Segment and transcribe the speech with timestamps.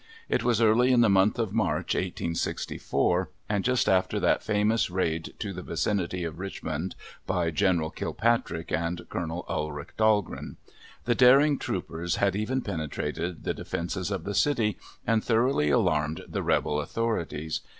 [0.27, 5.35] It was early in the month of March, 1864, and just after that famous raid
[5.37, 6.95] to the vicinity of Richmond
[7.27, 7.87] by Gen.
[7.95, 9.45] Kilpatrick and Col.
[9.47, 10.57] Ulrich Dahlgren.
[11.05, 16.41] The daring troopers had even penetrated the defences of the city and thoroughly alarmed the
[16.41, 17.61] Rebel authorities.